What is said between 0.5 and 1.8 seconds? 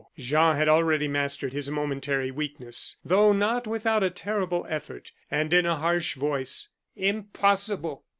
had already mastered his